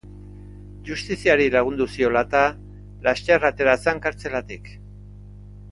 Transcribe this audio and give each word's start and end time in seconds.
Justiziari 0.87 1.45
lagundu 1.57 1.87
ziola 1.97 2.23
eta, 2.29 2.41
laster 3.09 3.45
atera 3.53 3.79
zen 3.87 4.05
kartzelatik. 4.07 4.73